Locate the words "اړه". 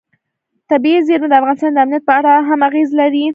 2.19-2.33